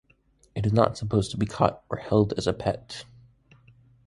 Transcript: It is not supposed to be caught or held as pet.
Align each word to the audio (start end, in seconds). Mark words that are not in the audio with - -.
It 0.55 0.65
is 0.65 0.73
not 0.73 0.97
supposed 0.97 1.29
to 1.29 1.37
be 1.37 1.45
caught 1.45 1.83
or 1.87 1.97
held 1.99 2.33
as 2.33 2.47
pet. 2.57 3.05